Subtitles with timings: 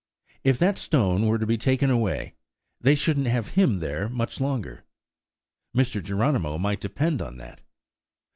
[0.43, 2.33] If that stone were to be taken away,
[2.79, 6.01] they shouldn't have him there much longer–Mr.
[6.03, 7.61] Geronimo might depend upon that!